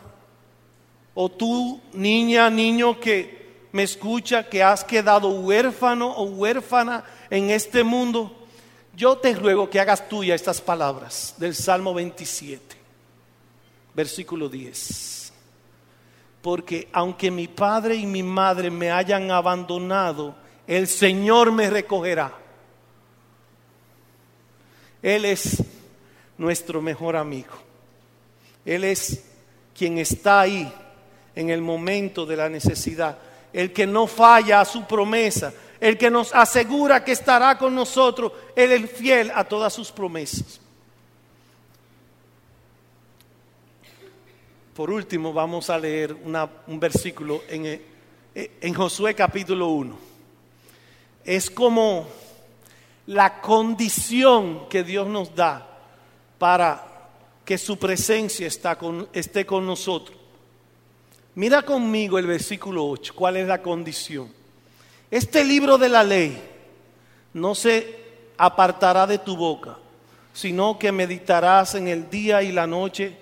o 1.14 1.30
tú, 1.30 1.80
niña, 1.94 2.50
niño 2.50 3.00
que 3.00 3.37
me 3.72 3.82
escucha, 3.82 4.48
que 4.48 4.62
has 4.62 4.84
quedado 4.84 5.28
huérfano 5.28 6.10
o 6.10 6.24
huérfana 6.24 7.04
en 7.30 7.50
este 7.50 7.84
mundo, 7.84 8.34
yo 8.94 9.16
te 9.18 9.34
ruego 9.34 9.70
que 9.70 9.78
hagas 9.78 10.08
tuya 10.08 10.34
estas 10.34 10.60
palabras 10.60 11.34
del 11.38 11.54
Salmo 11.54 11.94
27, 11.94 12.76
versículo 13.94 14.48
10. 14.48 15.32
Porque 16.42 16.88
aunque 16.92 17.30
mi 17.30 17.46
padre 17.48 17.96
y 17.96 18.06
mi 18.06 18.22
madre 18.22 18.70
me 18.70 18.90
hayan 18.90 19.30
abandonado, 19.30 20.34
el 20.66 20.86
Señor 20.86 21.52
me 21.52 21.70
recogerá. 21.70 22.32
Él 25.02 25.24
es 25.24 25.62
nuestro 26.36 26.82
mejor 26.82 27.16
amigo. 27.16 27.54
Él 28.64 28.84
es 28.84 29.24
quien 29.76 29.98
está 29.98 30.40
ahí 30.40 30.72
en 31.34 31.50
el 31.50 31.60
momento 31.60 32.26
de 32.26 32.36
la 32.36 32.48
necesidad, 32.48 33.16
el 33.58 33.72
que 33.72 33.88
no 33.88 34.06
falla 34.06 34.60
a 34.60 34.64
su 34.64 34.84
promesa, 34.84 35.52
el 35.80 35.98
que 35.98 36.12
nos 36.12 36.32
asegura 36.32 37.02
que 37.02 37.10
estará 37.10 37.58
con 37.58 37.74
nosotros, 37.74 38.30
Él 38.54 38.70
es 38.70 38.88
fiel 38.88 39.32
a 39.34 39.42
todas 39.42 39.72
sus 39.72 39.90
promesas. 39.90 40.60
Por 44.76 44.92
último, 44.92 45.32
vamos 45.32 45.70
a 45.70 45.76
leer 45.76 46.14
un 46.14 46.78
versículo 46.78 47.42
en, 47.48 47.82
en 48.32 48.74
Josué 48.74 49.16
capítulo 49.16 49.70
1. 49.70 49.98
Es 51.24 51.50
como 51.50 52.06
la 53.06 53.40
condición 53.40 54.68
que 54.68 54.84
Dios 54.84 55.08
nos 55.08 55.34
da 55.34 55.80
para 56.38 57.10
que 57.44 57.58
su 57.58 57.76
presencia 57.76 58.46
está 58.46 58.78
con, 58.78 59.08
esté 59.12 59.44
con 59.44 59.66
nosotros. 59.66 60.17
Mira 61.38 61.62
conmigo 61.62 62.18
el 62.18 62.26
versículo 62.26 62.84
8, 62.88 63.14
cuál 63.14 63.36
es 63.36 63.46
la 63.46 63.62
condición. 63.62 64.28
Este 65.08 65.44
libro 65.44 65.78
de 65.78 65.88
la 65.88 66.02
ley 66.02 66.36
no 67.32 67.54
se 67.54 67.96
apartará 68.36 69.06
de 69.06 69.18
tu 69.18 69.36
boca, 69.36 69.78
sino 70.32 70.76
que 70.76 70.90
meditarás 70.90 71.76
en 71.76 71.86
el 71.86 72.10
día 72.10 72.42
y 72.42 72.50
la 72.50 72.66
noche 72.66 73.16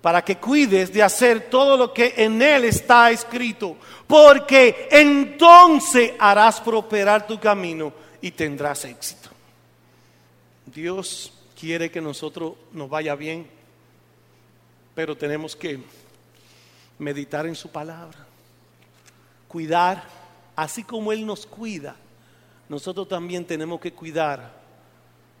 para 0.00 0.24
que 0.24 0.36
cuides 0.36 0.92
de 0.92 1.02
hacer 1.02 1.50
todo 1.50 1.76
lo 1.76 1.92
que 1.92 2.14
en 2.16 2.40
él 2.40 2.66
está 2.66 3.10
escrito, 3.10 3.76
porque 4.06 4.86
entonces 4.88 6.12
harás 6.20 6.60
prosperar 6.60 7.26
tu 7.26 7.40
camino 7.40 7.92
y 8.20 8.30
tendrás 8.30 8.84
éxito. 8.84 9.28
Dios 10.66 11.32
quiere 11.58 11.90
que 11.90 12.00
nosotros 12.00 12.52
nos 12.70 12.88
vaya 12.88 13.16
bien, 13.16 13.44
pero 14.94 15.16
tenemos 15.16 15.56
que 15.56 15.80
meditar 16.98 17.46
en 17.46 17.54
su 17.54 17.70
palabra, 17.70 18.18
cuidar, 19.48 20.04
así 20.54 20.82
como 20.82 21.12
Él 21.12 21.24
nos 21.26 21.46
cuida, 21.46 21.96
nosotros 22.68 23.08
también 23.08 23.44
tenemos 23.44 23.80
que 23.80 23.92
cuidar 23.92 24.52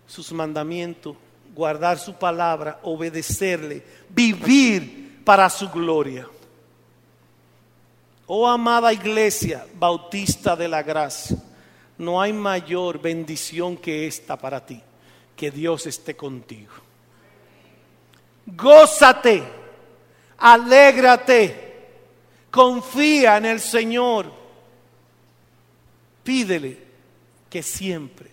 sus 0.06 0.32
mandamientos, 0.32 1.16
guardar 1.54 1.98
su 1.98 2.14
palabra, 2.14 2.78
obedecerle, 2.82 3.82
vivir 4.08 5.22
para 5.24 5.50
su 5.50 5.68
gloria. 5.68 6.28
Oh 8.26 8.46
amada 8.46 8.92
iglesia 8.92 9.66
bautista 9.78 10.56
de 10.56 10.68
la 10.68 10.82
gracia, 10.82 11.36
no 11.98 12.20
hay 12.20 12.32
mayor 12.32 13.00
bendición 13.00 13.76
que 13.76 14.06
esta 14.06 14.36
para 14.36 14.64
ti, 14.64 14.80
que 15.34 15.50
Dios 15.50 15.86
esté 15.86 16.16
contigo. 16.16 16.72
Gózate, 18.46 19.42
alégrate, 20.38 21.84
confía 22.50 23.36
en 23.36 23.46
el 23.46 23.60
Señor, 23.60 24.32
pídele 26.22 26.78
que 27.48 27.62
siempre 27.62 28.30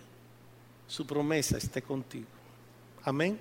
su 0.87 1.05
promesa 1.05 1.57
esté 1.57 1.81
contigo. 1.81 2.27
Amén. 3.03 3.39